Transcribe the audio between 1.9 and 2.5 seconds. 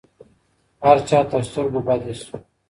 ايـسـو